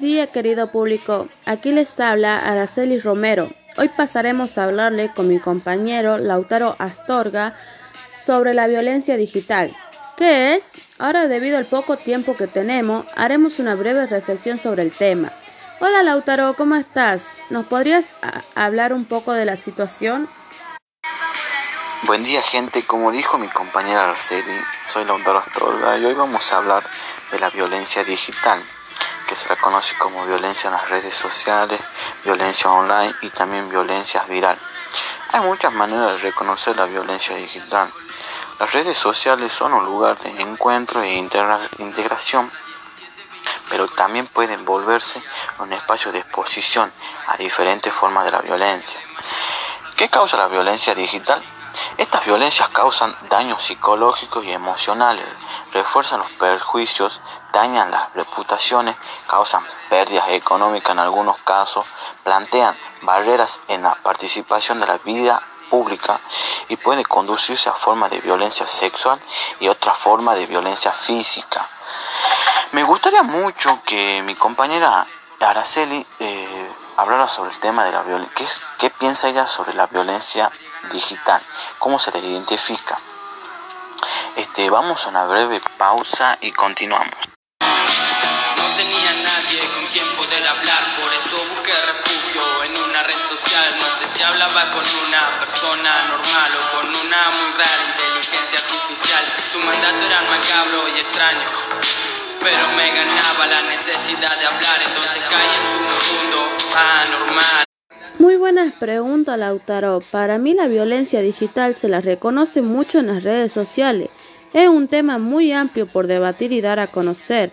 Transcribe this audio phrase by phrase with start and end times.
[0.00, 1.28] buenos días, querido público.
[1.44, 3.50] Aquí les habla Araceli Romero.
[3.76, 7.54] Hoy pasaremos a hablarle con mi compañero Lautaro Astorga
[8.16, 9.70] sobre la violencia digital.
[10.16, 10.72] ¿Qué es?
[10.98, 15.30] Ahora, debido al poco tiempo que tenemos, haremos una breve reflexión sobre el tema.
[15.80, 17.26] Hola Lautaro, ¿cómo estás?
[17.50, 18.14] ¿Nos podrías
[18.54, 20.26] hablar un poco de la situación?
[22.06, 26.56] Buen día gente, como dijo mi compañera Araceli, soy Lautaro Astorga y hoy vamos a
[26.56, 26.82] hablar
[27.32, 28.62] de la violencia digital
[29.30, 31.78] que se la conoce como violencia en las redes sociales,
[32.24, 34.58] violencia online y también violencia viral.
[35.32, 37.88] Hay muchas maneras de reconocer la violencia digital.
[38.58, 41.14] Las redes sociales son un lugar de encuentro e
[41.78, 42.50] integración,
[43.68, 45.22] pero también pueden volverse
[45.60, 46.92] un espacio de exposición
[47.28, 48.98] a diferentes formas de la violencia.
[49.96, 51.40] ¿Qué causa la violencia digital?
[51.98, 55.24] Estas violencias causan daños psicológicos y emocionales,
[55.72, 57.20] refuerzan los perjuicios,
[57.52, 61.86] dañan las reputaciones, causan pérdidas económicas en algunos casos,
[62.24, 66.18] plantean barreras en la participación de la vida pública
[66.68, 69.20] y puede conducirse a formas de violencia sexual
[69.60, 71.64] y otras formas de violencia física.
[72.72, 75.06] Me gustaría mucho que mi compañera
[75.40, 78.34] Araceli eh, hablara sobre el tema de la violencia.
[78.36, 78.46] ¿Qué,
[78.78, 80.50] ¿Qué, piensa ella sobre la violencia
[80.92, 81.40] digital?
[81.78, 82.96] ¿Cómo se les identifica?
[84.40, 87.12] Este, vamos a una breve pausa y continuamos.
[87.60, 93.68] No tenía nadie con quien poder hablar, por eso busqué refugio en una red social.
[93.78, 99.24] No sé si hablaba con una persona normal o con una muy rara inteligencia artificial.
[99.52, 101.46] Su mandato era macabro y extraño
[102.40, 107.69] pero me ganaba la necesidad de hablar, entonces caí en su mundo anormal.
[108.20, 110.00] Muy buenas preguntas, Lautaro.
[110.10, 114.10] Para mí la violencia digital se la reconoce mucho en las redes sociales.
[114.52, 117.50] Es un tema muy amplio por debatir y dar a conocer,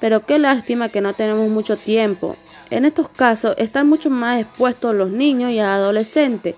[0.00, 2.34] pero qué lástima que no tenemos mucho tiempo.
[2.68, 6.56] En estos casos están mucho más expuestos los niños y adolescentes.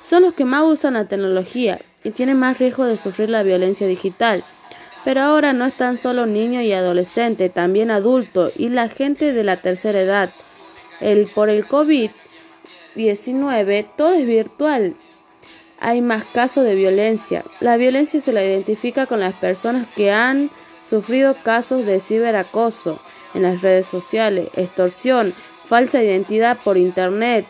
[0.00, 3.88] Son los que más usan la tecnología y tienen más riesgo de sufrir la violencia
[3.88, 4.44] digital.
[5.04, 9.56] Pero ahora no están solo niños y adolescentes, también adultos y la gente de la
[9.56, 10.30] tercera edad.
[11.00, 11.66] El, por el
[12.94, 14.94] COVID-19 todo es virtual.
[15.80, 17.42] Hay más casos de violencia.
[17.60, 20.50] La violencia se la identifica con las personas que han
[20.82, 22.98] sufrido casos de ciberacoso
[23.34, 25.32] en las redes sociales, extorsión,
[25.66, 27.46] falsa identidad por internet,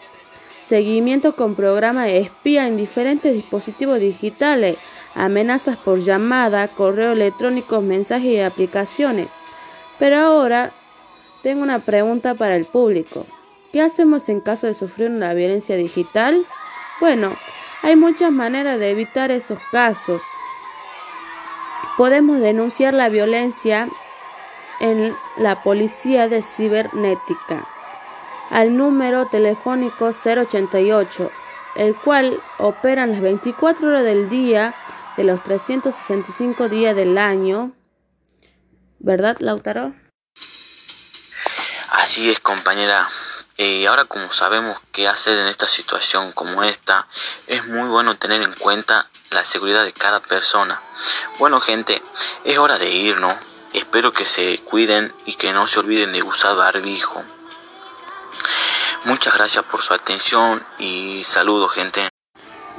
[0.51, 4.79] seguimiento con programas espía en diferentes dispositivos digitales,
[5.15, 9.29] amenazas por llamada, correo electrónico, mensajes y aplicaciones.
[9.99, 10.71] Pero ahora
[11.43, 13.27] tengo una pregunta para el público.
[13.75, 16.47] ¿Qué hacemos en caso de sufrir una violencia digital?
[17.01, 17.37] Bueno,
[17.83, 20.23] hay muchas maneras de evitar esos casos.
[21.97, 23.89] Podemos denunciar la violencia
[24.79, 27.67] en la policía de cibernética
[28.51, 31.33] al número telefónico 088,
[31.75, 34.73] el cual opera las 24 horas del día
[35.17, 37.73] de los 365 días del año.
[39.01, 39.97] ¿Verdad, Lautaro?
[41.91, 43.05] Así es, compañera.
[43.57, 47.07] Y ahora como sabemos qué hacer en esta situación como esta,
[47.47, 50.81] es muy bueno tener en cuenta la seguridad de cada persona.
[51.39, 52.03] Bueno gente,
[52.45, 53.35] es hora de irnos.
[53.73, 57.23] Espero que se cuiden y que no se olviden de usar barbijo.
[59.05, 62.09] Muchas gracias por su atención y saludos gente.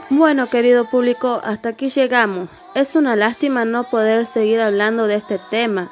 [0.10, 2.50] Bueno, querido público, hasta aquí llegamos.
[2.74, 5.92] Es una lástima no poder seguir hablando de este tema,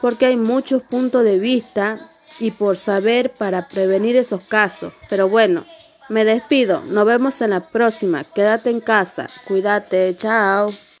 [0.00, 1.98] porque hay muchos puntos de vista
[2.40, 4.92] y por saber para prevenir esos casos.
[5.08, 5.64] Pero bueno,
[6.08, 6.82] me despido.
[6.86, 8.24] Nos vemos en la próxima.
[8.24, 9.26] Quédate en casa.
[9.46, 10.14] Cuídate.
[10.16, 10.70] Chao.